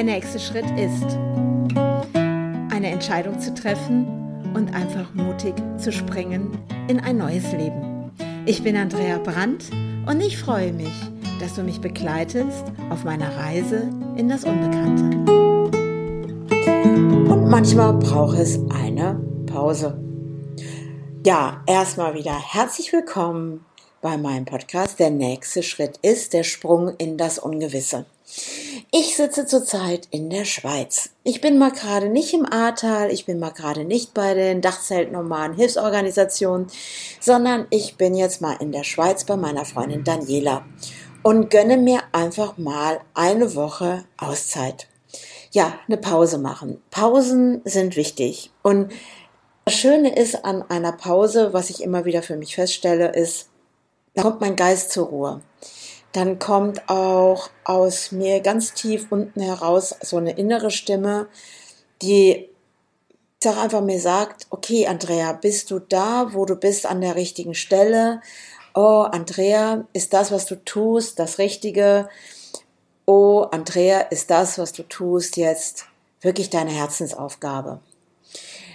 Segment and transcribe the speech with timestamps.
[0.00, 1.18] Der nächste Schritt ist,
[1.74, 4.06] eine Entscheidung zu treffen
[4.54, 6.56] und einfach mutig zu springen
[6.88, 8.10] in ein neues Leben.
[8.46, 9.66] Ich bin Andrea Brandt
[10.06, 10.94] und ich freue mich,
[11.38, 15.04] dass du mich begleitest auf meiner Reise in das Unbekannte.
[17.30, 20.02] Und manchmal braucht es eine Pause.
[21.26, 23.66] Ja, erstmal wieder herzlich willkommen
[24.00, 24.98] bei meinem Podcast.
[24.98, 28.06] Der nächste Schritt ist der Sprung in das Ungewisse.
[28.92, 31.10] Ich sitze zurzeit in der Schweiz.
[31.22, 35.54] Ich bin mal gerade nicht im Ahrtal, ich bin mal gerade nicht bei den Dachzeltnomaden
[35.54, 36.66] Hilfsorganisationen,
[37.20, 40.64] sondern ich bin jetzt mal in der Schweiz bei meiner Freundin Daniela
[41.22, 44.88] und gönne mir einfach mal eine Woche Auszeit.
[45.52, 46.82] Ja, eine Pause machen.
[46.90, 48.50] Pausen sind wichtig.
[48.62, 48.90] Und
[49.66, 53.50] das Schöne ist an einer Pause, was ich immer wieder für mich feststelle, ist,
[54.14, 55.42] da kommt mein Geist zur Ruhe.
[56.12, 61.28] Dann kommt auch aus mir ganz tief unten heraus so eine innere Stimme,
[62.02, 62.48] die
[63.42, 67.54] sag einfach mir sagt, okay, Andrea, bist du da, wo du bist, an der richtigen
[67.54, 68.20] Stelle?
[68.74, 72.08] Oh, Andrea, ist das, was du tust, das Richtige?
[73.06, 75.86] Oh, Andrea, ist das, was du tust, jetzt
[76.20, 77.80] wirklich deine Herzensaufgabe?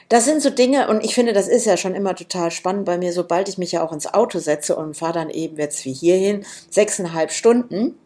[0.09, 2.97] Das sind so Dinge, und ich finde, das ist ja schon immer total spannend bei
[2.97, 5.93] mir, sobald ich mich ja auch ins Auto setze und fahre dann eben jetzt wie
[5.93, 7.97] hierhin, sechseinhalb Stunden.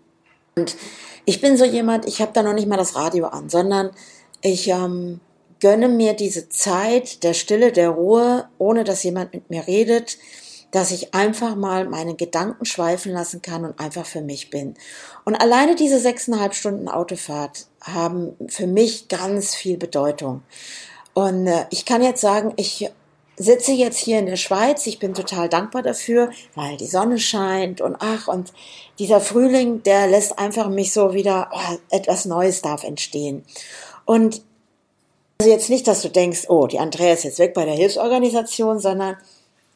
[0.56, 0.78] Und
[1.26, 3.92] ich bin so jemand, ich habe da noch nicht mal das Radio an, sondern
[4.42, 5.20] ich ähm,
[5.60, 10.18] gönne mir diese Zeit der Stille, der Ruhe, ohne dass jemand mit mir redet,
[10.72, 14.76] dass ich einfach mal meine Gedanken schweifen lassen kann und einfach für mich bin.
[15.26, 20.44] Und alleine diese sechseinhalb Stunden Autofahrt haben für mich ganz viel Bedeutung.
[21.20, 22.90] Und äh, ich kann jetzt sagen, ich
[23.36, 24.88] sitze jetzt hier in der Schweiz.
[24.88, 28.54] Ich bin total dankbar dafür, weil die Sonne scheint und ach, und
[29.00, 33.44] dieser Frühling, der lässt einfach mich so wieder, oh, etwas Neues darf entstehen.
[34.06, 34.42] Und
[35.42, 38.80] also jetzt nicht, dass du denkst, oh, die Andrea ist jetzt weg bei der Hilfsorganisation,
[38.80, 39.18] sondern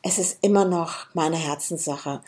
[0.02, 2.22] es ist immer noch meine Herzenssache.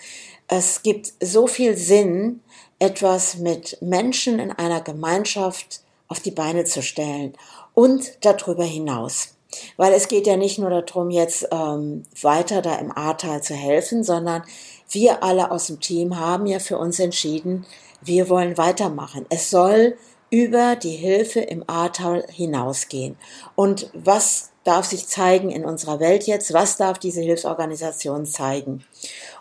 [0.50, 2.42] Es gibt so viel Sinn,
[2.80, 7.34] etwas mit Menschen in einer Gemeinschaft auf die Beine zu stellen
[7.76, 9.36] und darüber hinaus.
[9.78, 14.04] Weil es geht ja nicht nur darum, jetzt ähm, weiter da im Ahrtal zu helfen,
[14.04, 14.44] sondern
[14.90, 17.66] wir alle aus dem Team haben ja für uns entschieden,
[18.02, 19.26] wir wollen weitermachen.
[19.30, 19.98] Es soll
[20.30, 23.18] über die Hilfe im Ahrtal hinausgehen.
[23.56, 26.54] Und was darf sich zeigen in unserer Welt jetzt?
[26.54, 28.84] Was darf diese Hilfsorganisation zeigen?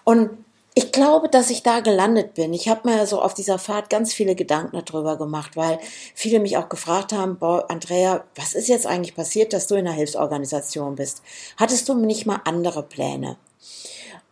[0.05, 0.44] Und
[0.77, 2.53] ich glaube, dass ich da gelandet bin.
[2.53, 5.79] Ich habe mir so auf dieser Fahrt ganz viele Gedanken darüber gemacht, weil
[6.15, 9.87] viele mich auch gefragt haben, boah, Andrea, was ist jetzt eigentlich passiert, dass du in
[9.87, 11.23] einer Hilfsorganisation bist?
[11.57, 13.37] Hattest du nicht mal andere Pläne?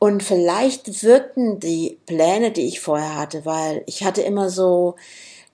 [0.01, 4.97] Und vielleicht wirkten die Pläne, die ich vorher hatte, weil ich hatte immer so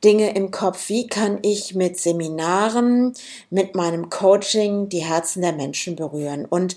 [0.02, 3.12] Dinge im Kopf, wie kann ich mit Seminaren,
[3.50, 6.76] mit meinem Coaching die Herzen der Menschen berühren und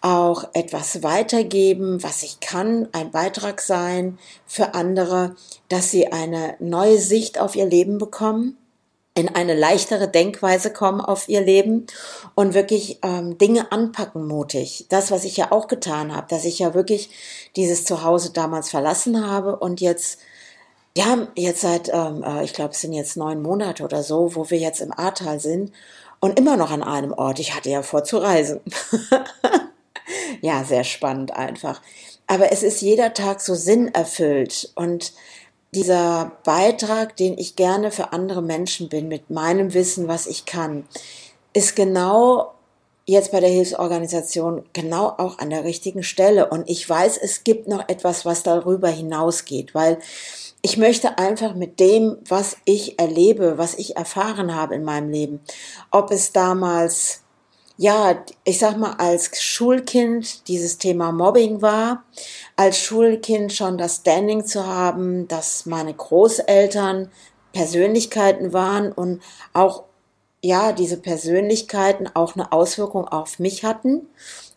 [0.00, 5.36] auch etwas weitergeben, was ich kann, ein Beitrag sein für andere,
[5.68, 8.56] dass sie eine neue Sicht auf ihr Leben bekommen,
[9.14, 11.86] in eine leichtere Denkweise kommen auf ihr Leben
[12.34, 14.86] und wirklich ähm, Dinge anpacken mutig.
[14.88, 17.10] Das, was ich ja auch getan habe, dass ich ja wirklich
[17.56, 20.20] dieses Zuhause damals verlassen habe und jetzt
[20.98, 24.50] haben jetzt seit, ähm, äh, ich glaube, es sind jetzt neun Monate oder so, wo
[24.50, 25.72] wir jetzt im Ahrtal sind
[26.20, 27.38] und immer noch an einem Ort.
[27.38, 28.60] Ich hatte ja vor zu reisen.
[30.40, 31.80] ja, sehr spannend einfach.
[32.26, 35.12] Aber es ist jeder Tag so sinnerfüllt und
[35.72, 40.84] dieser Beitrag, den ich gerne für andere Menschen bin, mit meinem Wissen, was ich kann,
[41.52, 42.52] ist genau
[43.06, 46.48] jetzt bei der Hilfsorganisation genau auch an der richtigen Stelle.
[46.48, 49.98] Und ich weiß, es gibt noch etwas, was darüber hinausgeht, weil
[50.62, 55.40] ich möchte einfach mit dem, was ich erlebe, was ich erfahren habe in meinem Leben,
[55.90, 57.22] ob es damals
[57.80, 62.04] ja, ich sag mal, als Schulkind dieses Thema Mobbing war,
[62.54, 67.10] als Schulkind schon das Standing zu haben, dass meine Großeltern
[67.54, 69.22] Persönlichkeiten waren und
[69.54, 69.84] auch,
[70.42, 74.06] ja, diese Persönlichkeiten auch eine Auswirkung auf mich hatten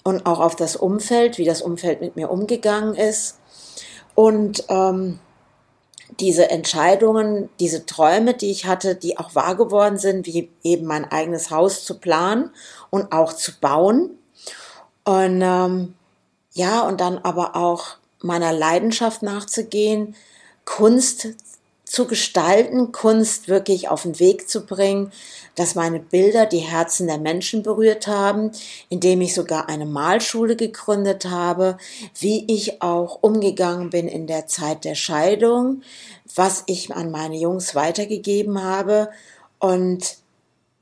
[0.04, 3.40] und auch auf das Umfeld, wie das Umfeld mit mir umgegangen ist.
[4.16, 5.20] Und ähm,
[6.20, 11.10] diese Entscheidungen, diese Träume, die ich hatte, die auch wahr geworden sind, wie eben mein
[11.10, 12.52] eigenes Haus zu planen
[12.90, 14.12] und auch zu bauen.
[15.04, 15.96] Und ähm,
[16.54, 20.16] ja, und dann aber auch meiner Leidenschaft nachzugehen,
[20.66, 21.28] Kunst
[21.94, 25.12] zu gestalten, Kunst wirklich auf den Weg zu bringen,
[25.54, 28.50] dass meine Bilder die Herzen der Menschen berührt haben,
[28.90, 31.78] indem ich sogar eine Malschule gegründet habe,
[32.20, 35.84] wie ich auch umgegangen bin in der Zeit der Scheidung,
[36.34, 39.10] was ich an meine Jungs weitergegeben habe.
[39.60, 40.18] Und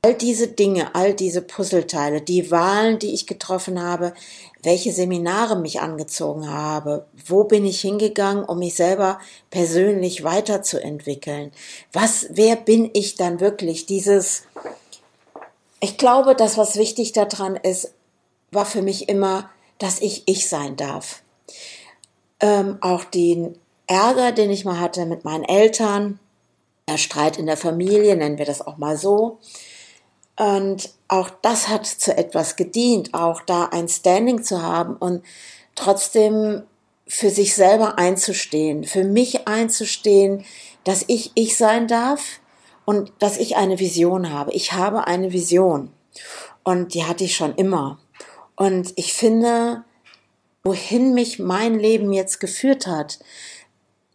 [0.00, 4.14] all diese Dinge, all diese Puzzleteile, die Wahlen, die ich getroffen habe,
[4.62, 9.18] welche Seminare mich angezogen habe, wo bin ich hingegangen, um mich selber
[9.50, 11.52] persönlich weiterzuentwickeln,
[11.92, 14.44] was, wer bin ich dann wirklich, dieses,
[15.80, 17.92] ich glaube, das, was wichtig daran ist,
[18.52, 21.22] war für mich immer, dass ich ich sein darf.
[22.38, 26.20] Ähm, auch den Ärger, den ich mal hatte mit meinen Eltern,
[26.88, 29.38] der Streit in der Familie, nennen wir das auch mal so,
[30.36, 35.22] und auch das hat zu etwas gedient, auch da ein Standing zu haben und
[35.74, 36.62] trotzdem
[37.06, 40.44] für sich selber einzustehen, für mich einzustehen,
[40.84, 42.40] dass ich ich sein darf
[42.84, 44.52] und dass ich eine Vision habe.
[44.52, 45.92] Ich habe eine Vision
[46.64, 47.98] und die hatte ich schon immer.
[48.56, 49.84] Und ich finde,
[50.62, 53.18] wohin mich mein Leben jetzt geführt hat,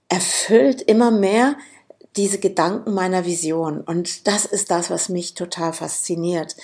[0.10, 1.58] erfüllt immer mehr
[2.18, 3.82] diese Gedanken meiner Vision.
[3.82, 6.56] Und das ist das, was mich total fasziniert.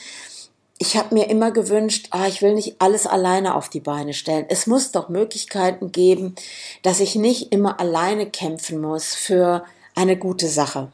[0.79, 4.45] Ich habe mir immer gewünscht, ah, ich will nicht alles alleine auf die Beine stellen.
[4.49, 6.35] Es muss doch Möglichkeiten geben,
[6.81, 9.63] dass ich nicht immer alleine kämpfen muss für
[9.95, 10.91] eine gute Sache.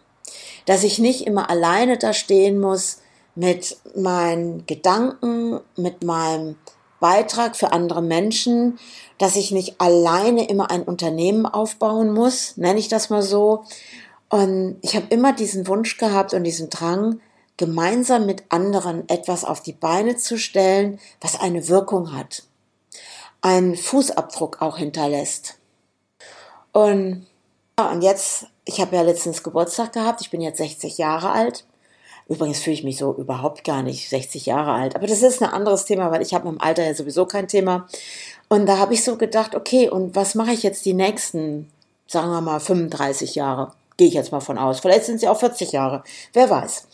[0.66, 3.00] Dass ich nicht immer alleine da stehen muss
[3.36, 6.56] mit meinen Gedanken, mit meinem
[7.00, 8.78] Beitrag für andere Menschen,
[9.18, 13.64] dass ich nicht alleine immer ein Unternehmen aufbauen muss, nenne ich das mal so,
[14.30, 17.20] und ich habe immer diesen Wunsch gehabt und diesen Drang,
[17.58, 22.44] gemeinsam mit anderen etwas auf die Beine zu stellen, was eine Wirkung hat,
[23.42, 25.58] einen Fußabdruck auch hinterlässt.
[26.72, 27.28] Und,
[27.78, 31.66] ja, und jetzt, ich habe ja letztens Geburtstag gehabt, ich bin jetzt 60 Jahre alt.
[32.30, 35.50] Übrigens fühle ich mich so überhaupt gar nicht 60 Jahre alt, aber das ist ein
[35.50, 37.88] anderes Thema, weil ich habe im Alter ja sowieso kein Thema.
[38.48, 41.72] Und da habe ich so gedacht, okay, und was mache ich jetzt die nächsten,
[42.08, 43.74] sagen wir mal, 35 Jahre?
[44.00, 44.80] Gehe ich jetzt mal von aus.
[44.80, 46.06] Vielleicht sind sie auch 40 Jahre.
[46.32, 46.88] Wer weiß.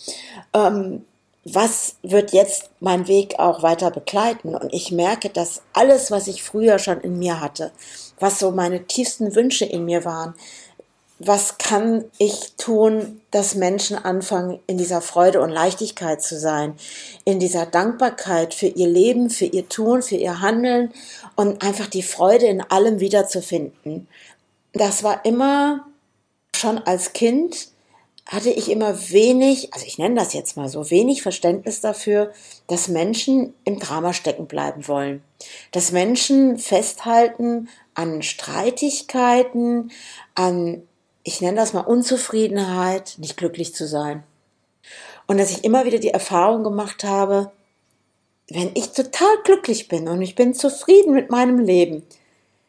[0.55, 1.05] Ähm,
[1.43, 4.55] was wird jetzt mein Weg auch weiter begleiten?
[4.55, 7.71] Und ich merke, dass alles, was ich früher schon in mir hatte,
[8.19, 10.33] was so meine tiefsten Wünsche in mir waren,
[11.19, 16.73] was kann ich tun, dass Menschen anfangen, in dieser Freude und Leichtigkeit zu sein,
[17.23, 20.91] in dieser Dankbarkeit für ihr Leben, für ihr Tun, für ihr Handeln
[21.35, 24.07] und einfach die Freude in allem wiederzufinden.
[24.73, 25.85] Das war immer
[26.55, 27.69] schon als Kind
[28.27, 32.31] hatte ich immer wenig, also ich nenne das jetzt mal so, wenig Verständnis dafür,
[32.67, 35.21] dass Menschen im Drama stecken bleiben wollen.
[35.71, 39.91] Dass Menschen festhalten an Streitigkeiten,
[40.33, 40.81] an,
[41.23, 44.23] ich nenne das mal Unzufriedenheit, nicht glücklich zu sein.
[45.27, 47.51] Und dass ich immer wieder die Erfahrung gemacht habe,
[48.49, 52.03] wenn ich total glücklich bin und ich bin zufrieden mit meinem Leben,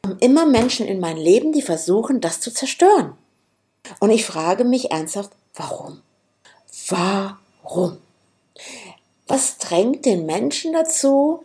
[0.02, 3.14] kommen immer Menschen in mein Leben, die versuchen, das zu zerstören.
[4.00, 6.02] Und ich frage mich ernsthaft, warum?
[6.88, 7.98] Warum?
[9.26, 11.44] Was drängt den Menschen dazu,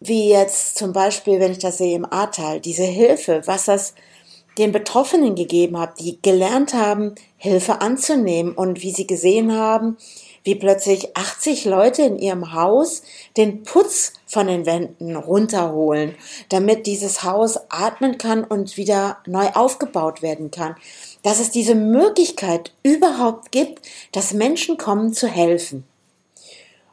[0.00, 3.94] wie jetzt zum Beispiel, wenn ich das sehe im Ahrtal, diese Hilfe, was das
[4.58, 9.98] den Betroffenen gegeben hat, die gelernt haben, Hilfe anzunehmen und wie sie gesehen haben,
[10.44, 13.02] wie plötzlich 80 Leute in ihrem Haus
[13.36, 16.14] den Putz von den Wänden runterholen,
[16.48, 20.76] damit dieses Haus atmen kann und wieder neu aufgebaut werden kann
[21.26, 25.82] dass es diese Möglichkeit überhaupt gibt, dass Menschen kommen zu helfen.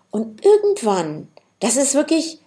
[0.10, 1.28] Und irgendwann,
[1.60, 2.40] das ist wirklich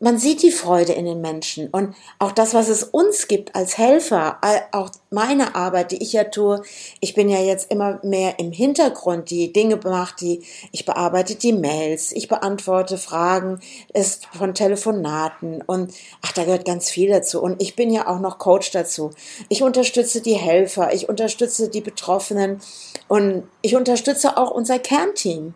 [0.00, 3.78] man sieht die Freude in den Menschen und auch das, was es uns gibt als
[3.78, 4.38] Helfer,
[4.72, 6.62] auch meine Arbeit, die ich ja tue.
[7.00, 11.52] Ich bin ja jetzt immer mehr im Hintergrund, die Dinge macht, die ich bearbeite die
[11.52, 13.60] Mails, ich beantworte Fragen
[13.92, 17.40] ist von Telefonaten und ach, da gehört ganz viel dazu.
[17.40, 19.12] Und ich bin ja auch noch Coach dazu.
[19.48, 22.60] Ich unterstütze die Helfer, ich unterstütze die Betroffenen
[23.08, 25.54] und ich unterstütze auch unser Kernteam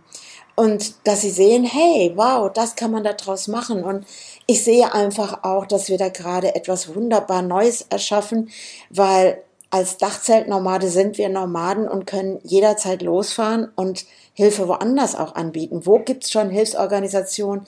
[0.58, 3.84] und dass sie sehen, hey, wow, das kann man daraus machen.
[3.84, 4.04] Und
[4.46, 8.50] ich sehe einfach auch, dass wir da gerade etwas wunderbar Neues erschaffen,
[8.90, 15.86] weil als Dachzeltnomade sind wir Nomaden und können jederzeit losfahren und Hilfe woanders auch anbieten.
[15.86, 17.64] Wo gibt's schon Hilfsorganisationen,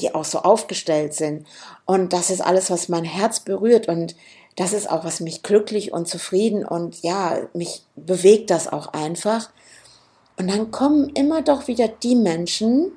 [0.00, 1.46] die auch so aufgestellt sind?
[1.84, 4.16] Und das ist alles, was mein Herz berührt und
[4.56, 9.50] das ist auch, was mich glücklich und zufrieden und ja, mich bewegt das auch einfach.
[10.42, 12.90] Und dann kommen immer doch wieder die Menschen,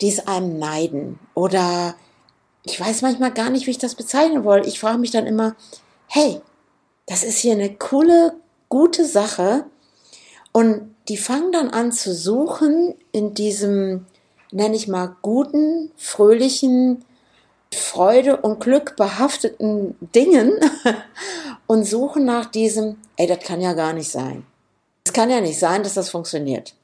[0.00, 1.18] die es einem neiden.
[1.34, 1.96] Oder
[2.64, 4.68] ich weiß manchmal gar nicht, wie ich das bezeichnen wollte.
[4.68, 5.54] Ich frage mich dann immer,
[6.06, 6.40] hey,
[7.04, 8.36] das ist hier eine coole,
[8.70, 9.66] gute Sache.
[10.52, 14.06] Und die fangen dann an zu suchen in diesem,
[14.50, 17.04] nenne ich mal, guten, fröhlichen,
[17.70, 20.58] Freude und Glück behafteten Dingen
[21.66, 24.46] und suchen nach diesem, ey, das kann ja gar nicht sein.
[25.12, 26.74] Kann ja nicht sein, dass das funktioniert.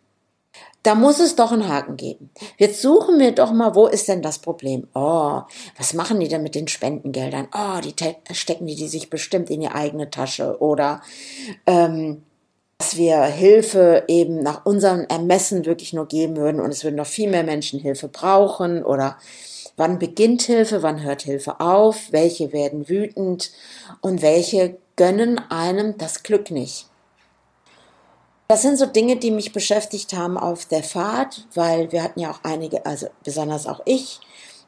[0.82, 2.30] Da muss es doch einen Haken geben.
[2.56, 4.87] Jetzt suchen wir doch mal, wo ist denn das Problem?
[4.94, 5.42] Oh,
[5.76, 7.49] was machen die denn mit den Spendengeldern?
[7.52, 7.94] Oh, die
[8.32, 10.61] stecken die, die sich bestimmt in die eigene Tasche.
[10.61, 11.02] Oder
[11.66, 12.23] ähm,
[12.78, 17.06] dass wir Hilfe eben nach unserem Ermessen wirklich nur geben würden und es würden noch
[17.06, 18.85] viel mehr Menschen Hilfe brauchen.
[18.85, 19.18] Oder
[19.76, 22.12] wann beginnt Hilfe, wann hört Hilfe auf?
[22.12, 23.50] Welche werden wütend
[24.00, 26.88] und welche gönnen einem das Glück nicht?
[28.50, 32.31] Das sind so Dinge, die mich beschäftigt haben auf der Fahrt, weil wir hatten ja
[32.31, 34.21] auch einige, also besonders auch ich,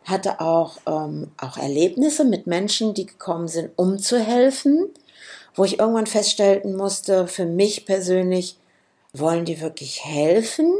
[0.04, 4.90] hatte auch, ähm, auch Erlebnisse mit Menschen, die gekommen sind, um zu helfen,
[5.54, 8.58] wo ich irgendwann feststellen musste, für mich persönlich,
[9.14, 10.74] wollen die wirklich helfen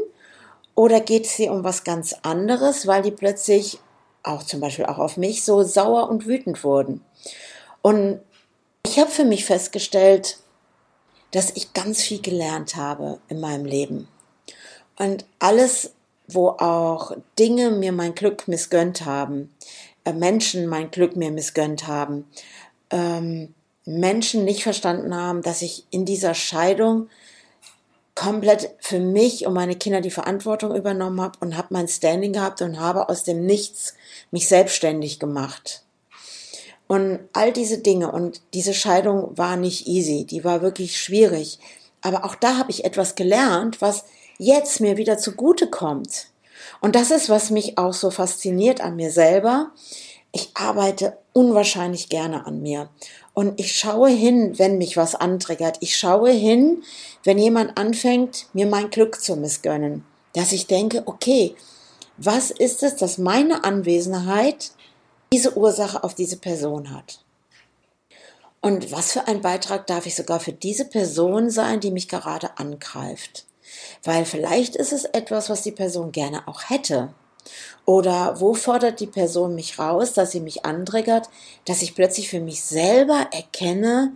[0.75, 3.79] oder geht es hier um was ganz anderes, weil die plötzlich
[4.21, 7.03] auch zum Beispiel auch auf mich so sauer und wütend wurden.
[7.81, 8.19] Und
[8.85, 10.37] ich habe für mich festgestellt,
[11.31, 14.07] dass ich ganz viel gelernt habe in meinem Leben.
[14.97, 15.91] Und alles,
[16.27, 19.53] wo auch Dinge mir mein Glück missgönnt haben,
[20.05, 22.25] äh, Menschen mein Glück mir missgönnt haben,
[22.89, 23.53] ähm,
[23.85, 27.09] Menschen nicht verstanden haben, dass ich in dieser Scheidung
[28.13, 32.61] komplett für mich und meine Kinder die Verantwortung übernommen habe und habe mein Standing gehabt
[32.61, 33.95] und habe aus dem Nichts
[34.29, 35.83] mich selbstständig gemacht.
[36.91, 41.57] Und all diese Dinge und diese Scheidung war nicht easy, die war wirklich schwierig.
[42.01, 44.03] Aber auch da habe ich etwas gelernt, was
[44.37, 46.27] jetzt mir wieder zugute kommt.
[46.81, 49.71] Und das ist, was mich auch so fasziniert an mir selber.
[50.33, 52.89] Ich arbeite unwahrscheinlich gerne an mir.
[53.33, 55.77] Und ich schaue hin, wenn mich was antriggert.
[55.79, 56.83] Ich schaue hin,
[57.23, 60.03] wenn jemand anfängt, mir mein Glück zu missgönnen.
[60.33, 61.55] Dass ich denke, okay,
[62.17, 64.71] was ist es, dass meine Anwesenheit
[65.33, 67.23] diese Ursache auf diese Person hat.
[68.61, 72.57] Und was für ein Beitrag darf ich sogar für diese Person sein, die mich gerade
[72.57, 73.45] angreift?
[74.03, 77.13] Weil vielleicht ist es etwas, was die Person gerne auch hätte.
[77.85, 81.29] Oder wo fordert die Person mich raus, dass sie mich antriggert,
[81.65, 84.13] dass ich plötzlich für mich selber erkenne,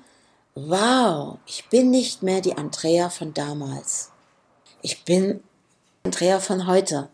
[0.54, 4.12] wow, ich bin nicht mehr die Andrea von damals.
[4.84, 5.44] Ich bin
[6.04, 7.10] Andrea von heute,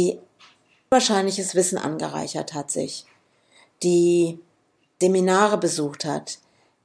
[0.00, 0.18] die
[0.96, 3.04] unwahrscheinliches Wissen angereichert hat sich,
[3.82, 4.38] die
[4.98, 6.38] Seminare besucht hat,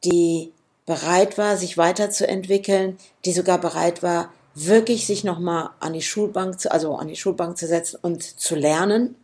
[0.04, 0.52] die
[0.86, 6.70] bereit war, sich weiterzuentwickeln, die sogar bereit war, wirklich sich nochmal an die Schulbank zu,
[6.70, 9.16] also an die Schulbank zu setzen und zu lernen,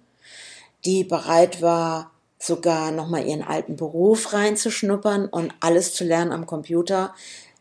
[0.85, 7.13] die bereit war, sogar nochmal ihren alten Beruf reinzuschnuppern und alles zu lernen am Computer,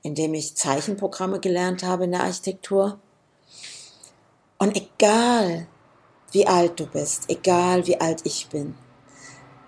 [0.03, 3.01] indem ich Zeichenprogramme gelernt habe in der Architektur.
[4.59, 5.67] Und egal,
[6.33, 8.75] wie alt du bist, egal wie alt ich bin.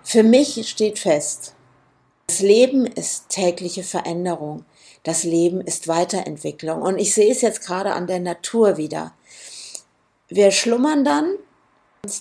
[0.03, 1.55] Für mich steht fest,
[2.27, 4.63] das Leben ist tägliche Veränderung.
[5.03, 6.81] Das Leben ist Weiterentwicklung.
[6.81, 9.13] Und ich sehe es jetzt gerade an der Natur wieder.
[10.27, 11.37] Wir schlummern dann,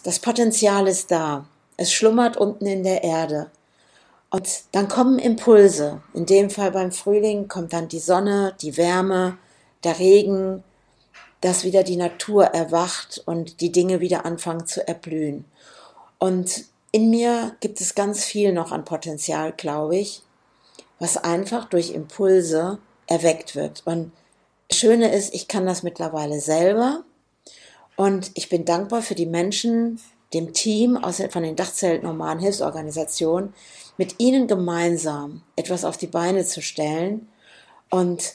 [0.04, 1.46] das Potenzial ist da.
[1.76, 3.50] Es schlummert unten in der Erde.
[4.30, 6.02] Und dann kommen Impulse.
[6.14, 9.36] In dem Fall beim Frühling kommt dann die Sonne, die Wärme,
[9.84, 10.64] der Regen,
[11.40, 15.44] dass wieder die Natur erwacht und die Dinge wieder anfangen zu erblühen.
[16.18, 20.22] Und in mir gibt es ganz viel noch an Potenzial, glaube ich,
[20.98, 23.82] was einfach durch Impulse erweckt wird.
[23.84, 24.12] Und
[24.68, 27.04] das Schöne ist, ich kann das mittlerweile selber
[27.96, 30.00] und ich bin dankbar für die Menschen,
[30.34, 30.98] dem Team
[31.30, 33.54] von den Dachzelt-Normalen Hilfsorganisationen,
[33.96, 37.28] mit ihnen gemeinsam etwas auf die Beine zu stellen
[37.90, 38.34] und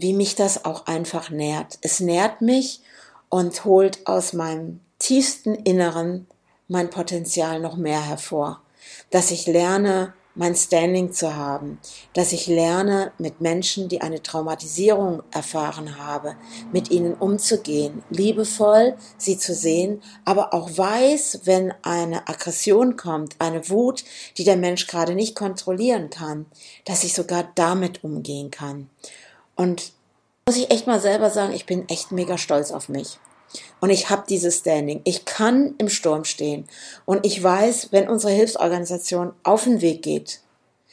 [0.00, 1.78] wie mich das auch einfach nährt.
[1.82, 2.80] Es nährt mich
[3.28, 6.26] und holt aus meinem tiefsten Inneren
[6.68, 8.62] mein Potenzial noch mehr hervor.
[9.10, 11.80] Dass ich lerne, mein Standing zu haben,
[12.14, 16.36] dass ich lerne, mit Menschen, die eine Traumatisierung erfahren haben,
[16.72, 23.68] mit ihnen umzugehen, liebevoll sie zu sehen, aber auch weiß, wenn eine Aggression kommt, eine
[23.68, 24.04] Wut,
[24.36, 26.46] die der Mensch gerade nicht kontrollieren kann,
[26.84, 28.88] dass ich sogar damit umgehen kann.
[29.58, 29.92] Und
[30.46, 33.18] muss ich echt mal selber sagen, ich bin echt mega stolz auf mich.
[33.80, 35.00] Und ich habe dieses Standing.
[35.02, 36.68] Ich kann im Sturm stehen.
[37.04, 40.40] Und ich weiß, wenn unsere Hilfsorganisation auf den Weg geht,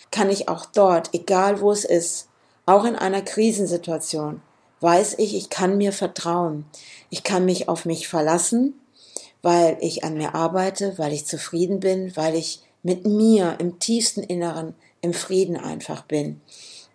[0.09, 2.27] kann ich auch dort, egal wo es ist,
[2.65, 4.41] auch in einer Krisensituation,
[4.79, 6.65] weiß ich, ich kann mir vertrauen.
[7.11, 8.73] Ich kann mich auf mich verlassen,
[9.43, 14.23] weil ich an mir arbeite, weil ich zufrieden bin, weil ich mit mir im tiefsten
[14.23, 16.41] Inneren im Frieden einfach bin.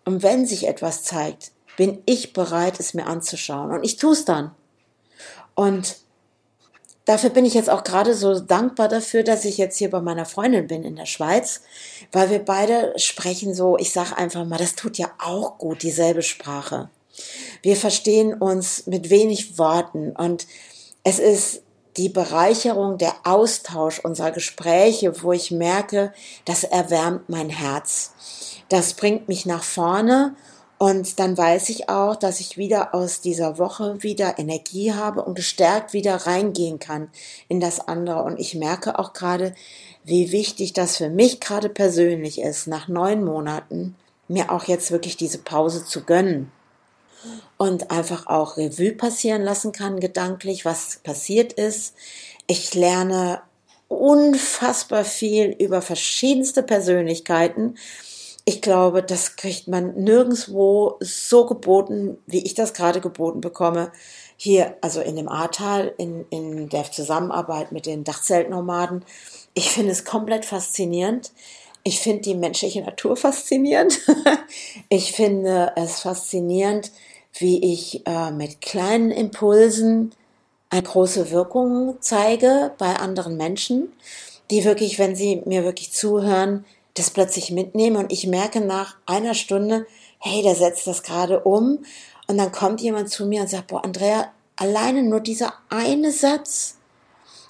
[0.05, 3.71] Und wenn sich etwas zeigt, bin ich bereit, es mir anzuschauen.
[3.71, 4.51] Und ich tue es dann.
[5.55, 5.97] Und
[7.07, 10.27] dafür bin ich jetzt auch gerade so dankbar dafür, dass ich jetzt hier bei meiner
[10.27, 11.63] Freundin bin in der Schweiz,
[12.13, 16.21] weil wir beide sprechen so, ich sage einfach mal, das tut ja auch gut, dieselbe
[16.21, 16.91] Sprache.
[17.63, 20.47] Wir verstehen uns mit wenig Worten und
[21.03, 21.63] es ist
[21.97, 26.13] die Bereicherung, der Austausch unserer Gespräche, wo ich merke,
[26.45, 28.13] das erwärmt mein Herz.
[28.69, 30.37] Das bringt mich nach vorne
[30.83, 35.35] und dann weiß ich auch, dass ich wieder aus dieser Woche wieder Energie habe und
[35.35, 37.11] gestärkt wieder reingehen kann
[37.49, 38.23] in das andere.
[38.23, 39.55] Und ich merke auch gerade,
[40.05, 43.95] wie wichtig das für mich gerade persönlich ist, nach neun Monaten
[44.27, 46.51] mir auch jetzt wirklich diese Pause zu gönnen
[47.59, 51.95] und einfach auch Revue passieren lassen kann, gedanklich, was passiert ist.
[52.47, 53.43] Ich lerne
[53.89, 57.77] unfassbar viel über verschiedenste Persönlichkeiten.
[58.45, 63.93] Ich glaube, das kriegt man nirgendwo so geboten, wie ich das gerade geboten bekomme.
[64.37, 69.05] Hier, also in dem Ahrtal, in, in der Zusammenarbeit mit den Dachzeltnomaden.
[69.55, 71.33] Ich finde es komplett faszinierend.
[71.83, 74.01] Ich finde die menschliche Natur faszinierend.
[74.89, 76.93] ich finde es faszinierend,
[77.39, 80.13] wie ich äh, mit kleinen Impulsen
[80.71, 83.93] eine große Wirkung zeige bei anderen Menschen,
[84.51, 86.65] die wirklich, wenn sie mir wirklich zuhören,
[87.01, 89.87] das plötzlich mitnehmen und ich merke nach einer Stunde,
[90.19, 91.85] hey, der setzt das gerade um
[92.27, 96.77] und dann kommt jemand zu mir und sagt, boah, Andrea, alleine nur dieser eine Satz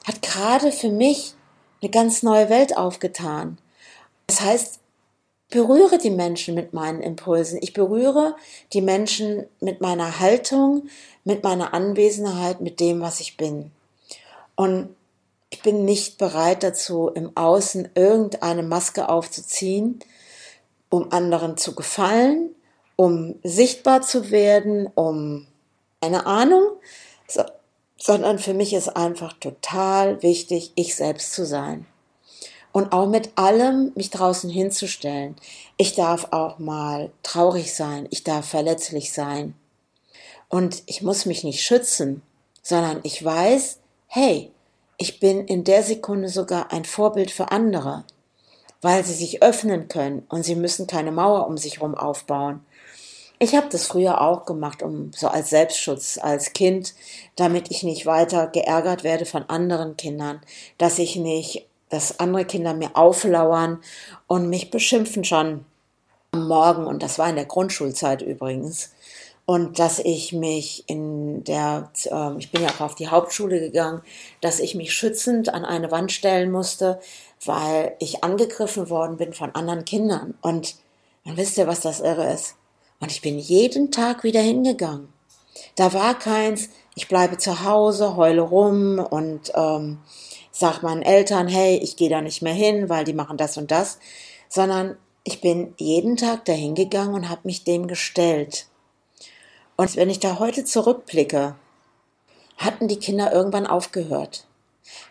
[0.06, 1.34] hat gerade für mich
[1.82, 3.58] eine ganz neue Welt aufgetan.
[4.26, 4.78] Das heißt,
[5.50, 7.58] berühre die Menschen mit meinen Impulsen.
[7.60, 8.36] Ich berühre
[8.72, 10.88] die Menschen mit meiner Haltung,
[11.24, 13.72] mit meiner Anwesenheit, mit dem, was ich bin.
[14.54, 14.94] Und
[15.50, 19.98] ich bin nicht bereit dazu, im Außen irgendeine Maske aufzuziehen,
[20.88, 22.54] um anderen zu gefallen,
[22.96, 25.46] um sichtbar zu werden, um
[26.00, 26.64] eine Ahnung,
[27.26, 27.42] so,
[27.96, 31.86] sondern für mich ist einfach total wichtig, ich selbst zu sein
[32.72, 35.36] und auch mit allem mich draußen hinzustellen.
[35.76, 39.54] Ich darf auch mal traurig sein, ich darf verletzlich sein.
[40.48, 42.22] Und ich muss mich nicht schützen,
[42.62, 44.50] sondern ich weiß, hey,
[45.00, 48.04] ich bin in der Sekunde sogar ein Vorbild für andere,
[48.82, 52.60] weil sie sich öffnen können und sie müssen keine Mauer um sich herum aufbauen.
[53.38, 56.94] Ich habe das früher auch gemacht, um so als Selbstschutz als Kind,
[57.34, 60.42] damit ich nicht weiter geärgert werde von anderen Kindern,
[60.76, 63.82] dass ich nicht dass andere Kinder mir auflauern
[64.28, 65.64] und mich beschimpfen schon
[66.30, 66.86] am Morgen.
[66.86, 68.92] Und das war in der Grundschulzeit übrigens.
[69.50, 74.00] Und dass ich mich in der, äh, ich bin ja auch auf die Hauptschule gegangen,
[74.40, 77.00] dass ich mich schützend an eine Wand stellen musste,
[77.44, 80.34] weil ich angegriffen worden bin von anderen Kindern.
[80.40, 80.76] Und
[81.24, 82.54] dann wisst ihr, was das irre ist.
[83.00, 85.12] Und ich bin jeden Tag wieder hingegangen.
[85.74, 89.98] Da war keins, ich bleibe zu Hause, heule rum und ähm,
[90.52, 93.72] sag meinen Eltern, hey, ich gehe da nicht mehr hin, weil die machen das und
[93.72, 93.98] das,
[94.48, 98.69] sondern ich bin jeden Tag dahin gegangen und habe mich dem gestellt.
[99.80, 101.54] Und wenn ich da heute zurückblicke,
[102.58, 104.44] hatten die Kinder irgendwann aufgehört,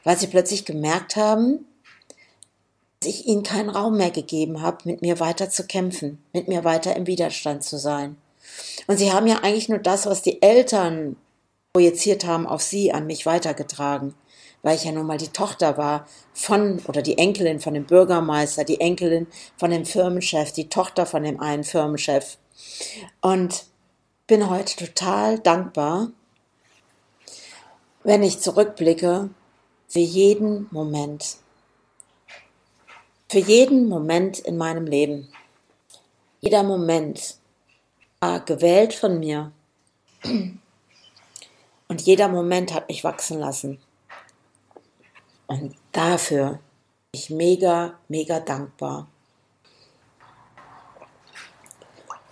[0.03, 1.65] weil sie plötzlich gemerkt haben,
[2.99, 6.65] dass ich ihnen keinen Raum mehr gegeben habe, mit mir weiter zu kämpfen, mit mir
[6.65, 8.15] weiter im Widerstand zu sein.
[8.85, 11.15] Und sie haben ja eigentlich nur das, was die Eltern
[11.73, 14.13] projiziert haben, auf sie, an mich weitergetragen
[14.61, 18.65] weil ich ja nun mal die Tochter war von oder die Enkelin von dem Bürgermeister,
[18.65, 22.37] die Enkelin von dem Firmenchef, die Tochter von dem einen Firmenchef.
[23.21, 23.68] Und
[24.29, 26.11] bin heute total dankbar,
[28.03, 29.31] wenn ich zurückblicke,
[29.87, 31.37] für jeden Moment.
[33.27, 35.33] Für jeden Moment in meinem Leben.
[36.41, 37.37] Jeder Moment
[38.19, 39.51] war gewählt von mir.
[41.87, 43.79] Und jeder Moment hat mich wachsen lassen.
[45.47, 46.59] Und dafür
[47.11, 49.07] bin ich mega, mega dankbar.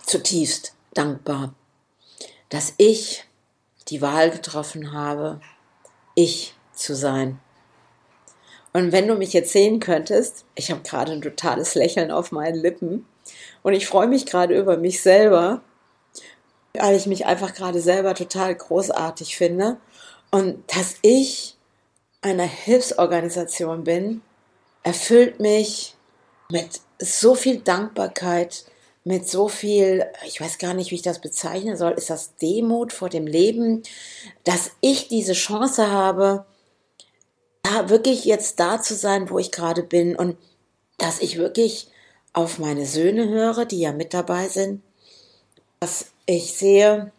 [0.06, 1.54] Zutiefst dankbar,
[2.48, 3.24] dass ich
[3.88, 5.40] die Wahl getroffen habe,
[6.14, 7.40] ich zu sein.
[8.72, 12.60] Und wenn du mich jetzt sehen könntest, ich habe gerade ein totales Lächeln auf meinen
[12.60, 13.06] Lippen
[13.62, 15.62] und ich freue mich gerade über mich selber,
[16.74, 19.78] weil ich mich einfach gerade selber total großartig finde
[20.30, 21.56] und dass ich
[22.20, 24.22] einer Hilfsorganisation bin,
[24.82, 25.96] erfüllt mich
[26.50, 28.64] mit so viel Dankbarkeit,
[29.04, 32.92] mit so viel, ich weiß gar nicht, wie ich das bezeichnen soll, ist das Demut
[32.92, 33.82] vor dem Leben,
[34.44, 36.44] dass ich diese Chance habe,
[37.62, 40.36] da wirklich jetzt da zu sein, wo ich gerade bin und
[40.98, 41.88] dass ich wirklich
[42.32, 44.82] auf meine Söhne höre, die ja mit dabei sind,
[45.80, 47.12] dass ich sehe,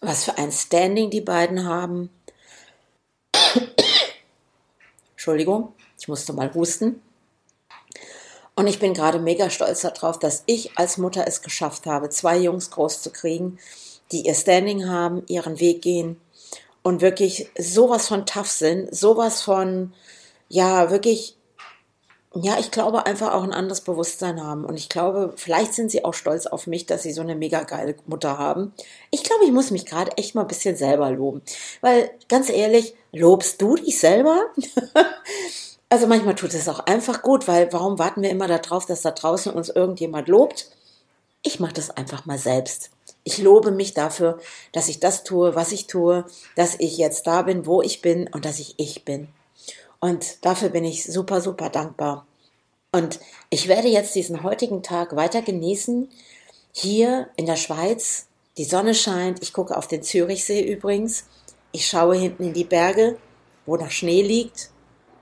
[0.00, 2.10] was für ein Standing die beiden haben,
[5.12, 7.00] Entschuldigung, ich musste mal husten.
[8.54, 12.36] Und ich bin gerade mega stolz darauf, dass ich als Mutter es geschafft habe, zwei
[12.38, 13.58] Jungs groß zu kriegen,
[14.10, 16.20] die ihr Standing haben, ihren Weg gehen
[16.82, 19.94] und wirklich sowas von tough sind, sowas von,
[20.48, 21.36] ja, wirklich,
[22.34, 24.64] ja, ich glaube einfach auch ein anderes Bewusstsein haben.
[24.64, 27.62] Und ich glaube, vielleicht sind sie auch stolz auf mich, dass sie so eine mega
[27.62, 28.72] geile Mutter haben.
[29.10, 31.42] Ich glaube, ich muss mich gerade echt mal ein bisschen selber loben.
[31.80, 34.46] Weil, ganz ehrlich, lobst du dich selber?
[35.92, 39.10] also manchmal tut es auch einfach gut, weil warum warten wir immer darauf, dass da
[39.10, 40.70] draußen uns irgendjemand lobt?
[41.42, 42.88] Ich mache das einfach mal selbst.
[43.24, 44.40] Ich lobe mich dafür,
[44.72, 46.24] dass ich das tue, was ich tue,
[46.56, 49.28] dass ich jetzt da bin, wo ich bin und dass ich ich bin.
[50.00, 52.26] Und dafür bin ich super, super dankbar.
[52.92, 56.08] Und ich werde jetzt diesen heutigen Tag weiter genießen.
[56.72, 59.42] Hier in der Schweiz, die Sonne scheint.
[59.42, 61.26] Ich gucke auf den Zürichsee übrigens.
[61.70, 63.18] Ich schaue hinten in die Berge,
[63.66, 64.70] wo noch Schnee liegt.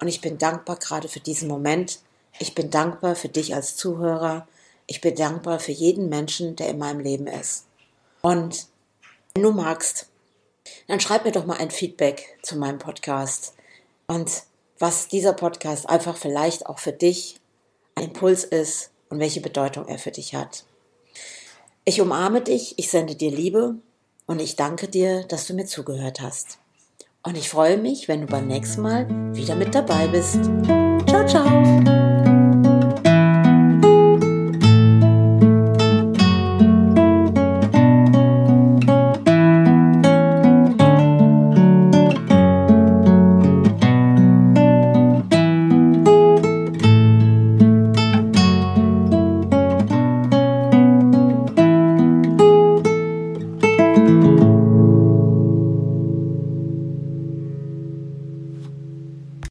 [0.01, 2.01] Und ich bin dankbar gerade für diesen Moment.
[2.39, 4.49] Ich bin dankbar für dich als Zuhörer.
[4.87, 7.67] Ich bin dankbar für jeden Menschen, der in meinem Leben ist.
[8.23, 8.67] Und
[9.35, 10.09] wenn du magst,
[10.89, 13.55] dann schreib mir doch mal ein Feedback zu meinem Podcast
[14.07, 14.43] und
[14.79, 17.39] was dieser Podcast einfach vielleicht auch für dich
[17.95, 20.65] ein Impuls ist und welche Bedeutung er für dich hat.
[21.85, 23.77] Ich umarme dich, ich sende dir Liebe
[24.27, 26.59] und ich danke dir, dass du mir zugehört hast.
[27.23, 30.41] Und ich freue mich, wenn du beim nächsten Mal wieder mit dabei bist.
[31.07, 32.00] Ciao, ciao.